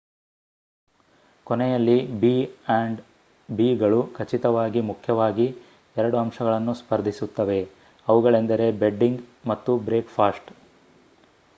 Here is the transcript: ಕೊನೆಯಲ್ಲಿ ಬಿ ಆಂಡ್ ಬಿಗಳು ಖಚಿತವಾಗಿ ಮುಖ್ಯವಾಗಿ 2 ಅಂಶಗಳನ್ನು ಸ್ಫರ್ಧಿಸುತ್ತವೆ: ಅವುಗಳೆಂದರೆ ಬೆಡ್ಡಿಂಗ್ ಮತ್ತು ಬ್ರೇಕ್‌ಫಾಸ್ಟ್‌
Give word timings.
ಕೊನೆಯಲ್ಲಿ 1.47 1.97
ಬಿ 2.21 2.31
ಆಂಡ್ 2.75 3.01
ಬಿಗಳು 3.49 3.99
ಖಚಿತವಾಗಿ 4.15 4.81
ಮುಖ್ಯವಾಗಿ 4.89 5.47
2 5.95 6.19
ಅಂಶಗಳನ್ನು 6.23 6.73
ಸ್ಫರ್ಧಿಸುತ್ತವೆ: 6.73 7.59
ಅವುಗಳೆಂದರೆ 8.07 8.69
ಬೆಡ್ಡಿಂಗ್ 8.81 9.21
ಮತ್ತು 9.47 9.77
ಬ್ರೇಕ್‌ಫಾಸ್ಟ್‌ 9.87 10.51